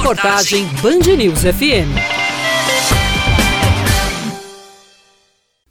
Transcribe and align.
Reportagem 0.00 0.66
Band 0.82 1.06
News 1.18 1.44
FM. 1.44 2.09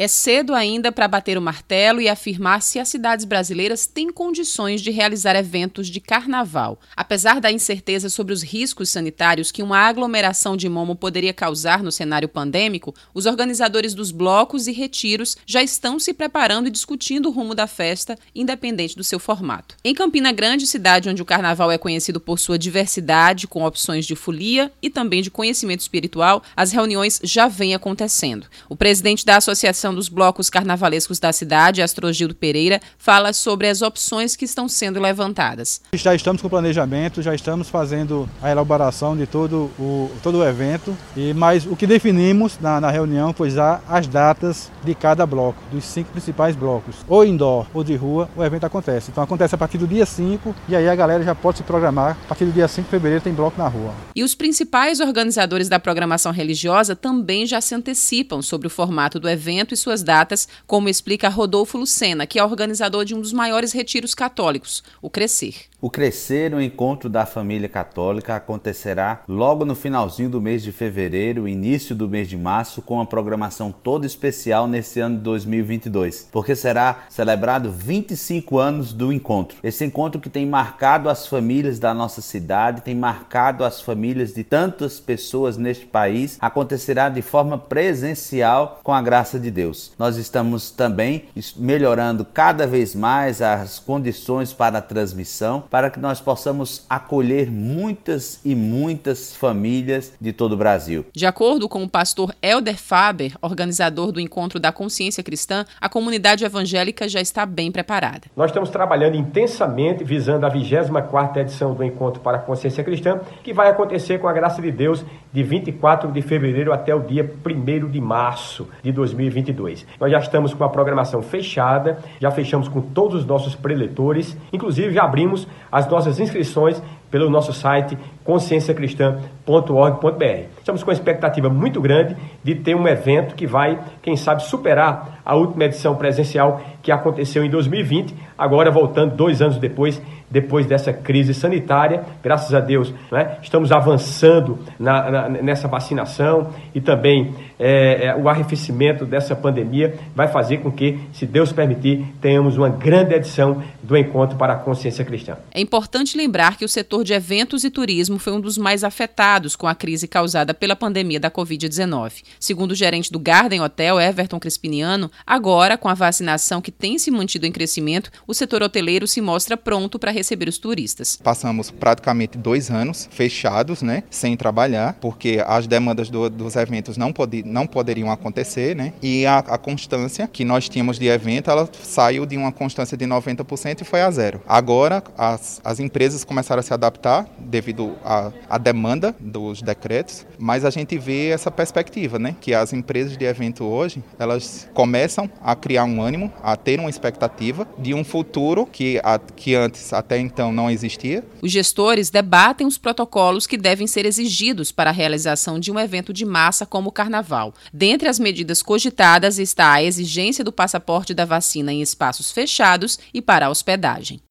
É 0.01 0.07
cedo 0.07 0.55
ainda 0.55 0.93
para 0.93 1.09
bater 1.09 1.37
o 1.37 1.41
martelo 1.41 1.99
e 1.99 2.07
afirmar 2.07 2.61
se 2.61 2.79
as 2.79 2.87
cidades 2.87 3.25
brasileiras 3.25 3.85
têm 3.85 4.09
condições 4.09 4.79
de 4.79 4.91
realizar 4.91 5.35
eventos 5.35 5.89
de 5.89 5.99
carnaval. 5.99 6.79
Apesar 6.95 7.41
da 7.41 7.51
incerteza 7.51 8.09
sobre 8.09 8.33
os 8.33 8.41
riscos 8.41 8.89
sanitários 8.89 9.51
que 9.51 9.61
uma 9.61 9.77
aglomeração 9.77 10.55
de 10.55 10.69
momo 10.69 10.95
poderia 10.95 11.33
causar 11.33 11.83
no 11.83 11.91
cenário 11.91 12.29
pandêmico, 12.29 12.95
os 13.13 13.25
organizadores 13.25 13.93
dos 13.93 14.09
blocos 14.09 14.67
e 14.67 14.71
retiros 14.71 15.35
já 15.45 15.61
estão 15.61 15.99
se 15.99 16.13
preparando 16.13 16.67
e 16.67 16.71
discutindo 16.71 17.27
o 17.27 17.31
rumo 17.33 17.53
da 17.53 17.67
festa, 17.67 18.17
independente 18.33 18.95
do 18.95 19.03
seu 19.03 19.19
formato. 19.19 19.75
Em 19.83 19.93
Campina 19.93 20.31
Grande, 20.31 20.65
cidade 20.65 21.09
onde 21.09 21.21
o 21.21 21.25
carnaval 21.25 21.69
é 21.69 21.77
conhecido 21.77 22.21
por 22.21 22.39
sua 22.39 22.57
diversidade, 22.57 23.47
com 23.47 23.65
opções 23.65 24.05
de 24.05 24.15
folia 24.15 24.71
e 24.81 24.89
também 24.89 25.21
de 25.21 25.29
conhecimento 25.29 25.81
espiritual, 25.81 26.41
as 26.55 26.71
reuniões 26.71 27.19
já 27.21 27.49
vêm 27.49 27.75
acontecendo. 27.75 28.47
O 28.69 28.77
presidente 28.77 29.25
da 29.25 29.35
Associação 29.35 29.88
Dos 29.93 30.09
Blocos 30.09 30.49
Carnavalescos 30.49 31.19
da 31.19 31.31
cidade, 31.31 31.81
Astrogildo 31.81 32.35
Pereira, 32.35 32.79
fala 32.97 33.33
sobre 33.33 33.67
as 33.67 33.81
opções 33.81 34.35
que 34.35 34.45
estão 34.45 34.67
sendo 34.67 34.99
levantadas. 34.99 35.81
Já 35.93 36.15
estamos 36.15 36.41
com 36.41 36.47
o 36.47 36.49
planejamento, 36.49 37.21
já 37.21 37.33
estamos 37.33 37.69
fazendo 37.69 38.29
a 38.41 38.49
elaboração 38.49 39.15
de 39.15 39.25
todo 39.25 39.71
o, 39.79 40.11
todo 40.21 40.39
o 40.39 40.45
evento, 40.45 40.95
e 41.15 41.33
mas 41.33 41.65
o 41.65 41.75
que 41.75 41.87
definimos 41.87 42.57
na, 42.59 42.79
na 42.81 42.91
reunião 42.91 43.33
foi 43.33 43.49
já 43.49 43.81
as 43.87 44.07
datas 44.07 44.71
de 44.83 44.93
cada 44.95 45.25
bloco, 45.25 45.61
dos 45.71 45.83
cinco 45.83 46.11
principais 46.11 46.55
blocos. 46.55 46.95
Ou 47.07 47.25
indoor 47.25 47.67
ou 47.73 47.83
de 47.83 47.95
rua, 47.95 48.29
o 48.35 48.43
evento 48.43 48.65
acontece. 48.65 49.11
Então 49.11 49.23
acontece 49.23 49.55
a 49.55 49.57
partir 49.57 49.77
do 49.77 49.87
dia 49.87 50.05
5 50.05 50.55
e 50.67 50.75
aí 50.75 50.87
a 50.87 50.95
galera 50.95 51.23
já 51.23 51.35
pode 51.35 51.57
se 51.57 51.63
programar. 51.63 52.17
A 52.25 52.27
partir 52.29 52.45
do 52.45 52.51
dia 52.51 52.67
5 52.67 52.85
de 52.85 52.89
fevereiro 52.89 53.23
tem 53.23 53.33
bloco 53.33 53.57
na 53.57 53.67
rua. 53.67 53.93
E 54.15 54.23
os 54.23 54.35
principais 54.35 54.99
organizadores 54.99 55.69
da 55.69 55.79
programação 55.79 56.31
religiosa 56.31 56.95
também 56.95 57.45
já 57.45 57.61
se 57.61 57.73
antecipam 57.75 58.41
sobre 58.41 58.67
o 58.67 58.69
formato 58.69 59.19
do 59.19 59.29
evento 59.29 59.73
e 59.73 59.77
suas 59.79 60.03
datas, 60.03 60.47
como 60.67 60.89
explica 60.89 61.29
Rodolfo 61.29 61.77
Lucena, 61.77 62.27
que 62.27 62.39
é 62.39 62.43
organizador 62.43 63.05
de 63.05 63.15
um 63.15 63.21
dos 63.21 63.33
maiores 63.33 63.71
retiros 63.71 64.13
católicos, 64.13 64.83
o 65.01 65.09
Crescer. 65.09 65.69
O 65.81 65.89
Crescer, 65.89 66.53
o 66.53 66.61
encontro 66.61 67.09
da 67.09 67.25
família 67.25 67.69
católica, 67.69 68.35
acontecerá 68.35 69.21
logo 69.25 69.63
no 69.63 69.73
finalzinho 69.73 70.29
do 70.29 70.41
mês 70.41 70.61
de 70.61 70.73
fevereiro, 70.73 71.47
início 71.47 71.95
do 71.95 72.09
mês 72.09 72.27
de 72.27 72.35
março, 72.35 72.81
com 72.81 72.95
uma 72.95 73.05
programação 73.05 73.71
toda 73.71 74.05
especial 74.05 74.67
nesse 74.67 74.99
ano 74.99 75.15
de 75.15 75.23
2022, 75.23 76.27
porque 76.33 76.53
será 76.53 77.05
celebrado 77.09 77.71
25 77.71 78.57
anos 78.57 78.91
do 78.91 79.13
encontro. 79.13 79.57
Esse 79.63 79.85
encontro 79.85 80.19
que 80.19 80.29
tem 80.29 80.45
marcado 80.45 81.07
as 81.07 81.25
famílias 81.25 81.79
da 81.79 81.93
nossa 81.93 82.21
cidade, 82.21 82.81
tem 82.81 82.95
marcado 82.95 83.63
as 83.63 83.79
famílias 83.79 84.33
de 84.33 84.43
tantas 84.43 84.99
pessoas 84.99 85.55
neste 85.55 85.85
país, 85.85 86.37
acontecerá 86.41 87.07
de 87.07 87.21
forma 87.21 87.57
presencial 87.57 88.81
com 88.83 88.91
a 88.91 89.01
graça 89.01 89.39
de 89.39 89.49
Deus. 89.49 89.68
Nós 89.97 90.17
estamos 90.17 90.71
também 90.71 91.25
melhorando 91.55 92.25
cada 92.25 92.65
vez 92.65 92.95
mais 92.95 93.41
as 93.41 93.79
condições 93.79 94.53
para 94.53 94.79
a 94.79 94.81
transmissão 94.81 95.63
para 95.69 95.89
que 95.89 95.99
nós 95.99 96.19
possamos 96.19 96.85
acolher 96.89 97.51
muitas 97.51 98.39
e 98.43 98.55
muitas 98.55 99.35
famílias 99.35 100.13
de 100.19 100.33
todo 100.33 100.53
o 100.53 100.57
Brasil. 100.57 101.05
De 101.13 101.25
acordo 101.25 101.67
com 101.69 101.83
o 101.83 101.89
pastor 101.89 102.33
Elder 102.41 102.77
Faber, 102.77 103.33
organizador 103.41 104.11
do 104.11 104.19
Encontro 104.19 104.59
da 104.59 104.71
Consciência 104.71 105.23
Cristã, 105.23 105.65
a 105.79 105.89
comunidade 105.89 106.43
evangélica 106.43 107.07
já 107.07 107.21
está 107.21 107.45
bem 107.45 107.71
preparada. 107.71 108.27
Nós 108.35 108.49
estamos 108.51 108.69
trabalhando 108.69 109.15
intensamente 109.15 110.03
visando 110.03 110.45
a 110.45 110.51
24ª 110.51 111.37
edição 111.37 111.73
do 111.73 111.83
Encontro 111.83 112.21
para 112.21 112.37
a 112.37 112.41
Consciência 112.41 112.83
Cristã, 112.83 113.19
que 113.43 113.53
vai 113.53 113.69
acontecer 113.69 114.19
com 114.19 114.27
a 114.27 114.33
graça 114.33 114.61
de 114.61 114.71
Deus 114.71 115.03
de 115.31 115.43
24 115.43 116.11
de 116.11 116.21
fevereiro 116.21 116.73
até 116.73 116.93
o 116.93 116.99
dia 116.99 117.29
1 117.45 117.89
de 117.89 118.01
março 118.01 118.67
de 118.81 118.91
2022. 118.91 119.58
Nós 119.99 120.11
já 120.11 120.19
estamos 120.19 120.53
com 120.53 120.63
a 120.63 120.69
programação 120.69 121.21
fechada, 121.21 121.99
já 122.19 122.31
fechamos 122.31 122.67
com 122.67 122.81
todos 122.81 123.21
os 123.21 123.25
nossos 123.25 123.55
preletores, 123.55 124.37
inclusive 124.53 124.93
já 124.93 125.03
abrimos 125.03 125.47
as 125.71 125.87
nossas 125.87 126.19
inscrições 126.19 126.81
pelo 127.09 127.29
nosso 127.29 127.53
site 127.53 127.97
conscienciacristã.org.br. 128.23 130.23
Estamos 130.59 130.83
com 130.83 130.91
uma 130.91 130.93
expectativa 130.93 131.49
muito 131.49 131.81
grande 131.81 132.15
de 132.43 132.53
ter 132.53 132.75
um 132.75 132.87
evento 132.87 133.33
que 133.33 133.47
vai, 133.47 133.79
quem 134.03 134.15
sabe, 134.15 134.43
superar 134.43 135.19
a 135.25 135.35
última 135.35 135.65
edição 135.65 135.95
presencial 135.95 136.61
que 136.81 136.91
aconteceu 136.91 137.43
em 137.43 137.49
2020, 137.49 138.15
agora 138.37 138.71
voltando 138.71 139.15
dois 139.15 139.41
anos 139.41 139.57
depois, 139.57 140.01
depois 140.29 140.65
dessa 140.65 140.93
crise 140.93 141.33
sanitária. 141.33 142.03
Graças 142.23 142.53
a 142.53 142.59
Deus, 142.59 142.93
né, 143.11 143.37
estamos 143.41 143.71
avançando 143.71 144.59
na, 144.79 145.11
na, 145.11 145.29
nessa 145.29 145.67
vacinação 145.67 146.49
e 146.73 146.79
também 146.79 147.33
é, 147.59 148.05
é, 148.05 148.15
o 148.15 148.29
arrefecimento 148.29 149.05
dessa 149.05 149.35
pandemia 149.35 149.95
vai 150.15 150.27
fazer 150.27 150.57
com 150.57 150.71
que, 150.71 150.99
se 151.11 151.25
Deus 151.25 151.51
permitir, 151.51 152.05
tenhamos 152.21 152.57
uma 152.57 152.69
grande 152.69 153.13
edição 153.13 153.61
do 153.83 153.97
Encontro 153.97 154.37
para 154.37 154.53
a 154.53 154.55
Consciência 154.55 155.03
Cristã. 155.03 155.37
É 155.51 155.59
importante 155.59 156.17
lembrar 156.17 156.57
que 156.57 156.65
o 156.65 156.69
setor 156.69 156.98
de 157.03 157.13
eventos 157.13 157.63
e 157.63 157.69
turismo 157.69 158.19
foi 158.19 158.33
um 158.33 158.41
dos 158.41 158.57
mais 158.57 158.83
afetados 158.83 159.55
com 159.55 159.67
a 159.67 159.75
crise 159.75 160.07
causada 160.07 160.53
pela 160.53 160.75
pandemia 160.75 161.19
da 161.19 161.31
Covid-19. 161.31 162.23
Segundo 162.39 162.71
o 162.71 162.75
gerente 162.75 163.11
do 163.11 163.19
Garden 163.19 163.61
Hotel, 163.61 163.99
Everton 163.99 164.39
Crispiniano, 164.39 165.09
agora, 165.25 165.77
com 165.77 165.87
a 165.87 165.93
vacinação 165.93 166.61
que 166.61 166.71
tem 166.71 166.99
se 166.99 167.09
mantido 167.09 167.45
em 167.45 167.51
crescimento, 167.51 168.11
o 168.27 168.33
setor 168.33 168.61
hoteleiro 168.61 169.07
se 169.07 169.21
mostra 169.21 169.55
pronto 169.55 169.97
para 169.97 170.11
receber 170.11 170.47
os 170.49 170.57
turistas. 170.57 171.17
Passamos 171.17 171.71
praticamente 171.71 172.37
dois 172.37 172.69
anos 172.69 173.07
fechados, 173.11 173.81
né, 173.81 174.03
sem 174.09 174.35
trabalhar, 174.35 174.93
porque 174.99 175.43
as 175.45 175.67
demandas 175.67 176.09
do, 176.09 176.29
dos 176.29 176.55
eventos 176.55 176.97
não, 176.97 177.13
não 177.45 177.65
poderiam 177.65 178.11
acontecer, 178.11 178.75
né, 178.75 178.93
e 179.01 179.25
a, 179.25 179.39
a 179.39 179.57
constância 179.57 180.27
que 180.27 180.45
nós 180.45 180.69
tínhamos 180.69 180.99
de 180.99 181.07
evento, 181.07 181.49
ela 181.49 181.69
saiu 181.81 182.25
de 182.25 182.37
uma 182.37 182.51
constância 182.51 182.97
de 182.97 183.05
90% 183.05 183.81
e 183.81 183.83
foi 183.83 184.01
a 184.01 184.11
zero. 184.11 184.41
Agora, 184.47 185.03
as, 185.17 185.61
as 185.63 185.79
empresas 185.79 186.23
começaram 186.23 186.59
a 186.59 186.63
se 186.63 186.73
adaptar 186.73 186.88
devido 187.37 187.95
à, 188.03 188.31
à 188.49 188.57
demanda 188.57 189.15
dos 189.19 189.61
decretos, 189.61 190.25
mas 190.37 190.65
a 190.65 190.69
gente 190.69 190.97
vê 190.97 191.29
essa 191.29 191.51
perspectiva, 191.51 192.19
né, 192.19 192.35
que 192.39 192.53
as 192.53 192.73
empresas 192.73 193.17
de 193.17 193.25
evento 193.25 193.63
hoje, 193.63 194.03
elas 194.17 194.67
começam 194.73 195.29
a 195.41 195.55
criar 195.55 195.85
um 195.85 196.01
ânimo, 196.01 196.31
a 196.43 196.55
ter 196.55 196.79
uma 196.79 196.89
expectativa 196.89 197.67
de 197.77 197.93
um 197.93 198.03
futuro 198.03 198.65
que, 198.65 198.99
a, 199.03 199.19
que 199.19 199.55
antes 199.55 199.93
até 199.93 200.17
então 200.17 200.51
não 200.51 200.69
existia. 200.69 201.23
Os 201.41 201.51
gestores 201.51 202.09
debatem 202.09 202.65
os 202.65 202.77
protocolos 202.77 203.47
que 203.47 203.57
devem 203.57 203.87
ser 203.87 204.05
exigidos 204.05 204.71
para 204.71 204.89
a 204.89 204.93
realização 204.93 205.59
de 205.59 205.71
um 205.71 205.79
evento 205.79 206.13
de 206.13 206.25
massa 206.25 206.65
como 206.65 206.89
o 206.89 206.93
carnaval. 206.93 207.53
Dentre 207.73 208.07
as 208.07 208.19
medidas 208.19 208.61
cogitadas 208.61 209.39
está 209.39 209.73
a 209.73 209.83
exigência 209.83 210.43
do 210.43 210.51
passaporte 210.51 211.13
da 211.13 211.25
vacina 211.25 211.73
em 211.73 211.81
espaços 211.81 212.31
fechados 212.31 212.99
e 213.13 213.21
para 213.21 213.47
a 213.47 213.49
hospedagem. 213.49 214.19